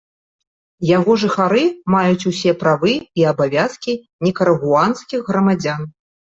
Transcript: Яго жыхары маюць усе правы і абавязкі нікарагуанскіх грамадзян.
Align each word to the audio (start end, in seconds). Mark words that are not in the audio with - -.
Яго 0.97 1.17
жыхары 1.23 1.65
маюць 1.97 2.27
усе 2.33 2.51
правы 2.63 2.93
і 3.23 3.29
абавязкі 3.35 3.97
нікарагуанскіх 4.29 5.21
грамадзян. 5.33 5.81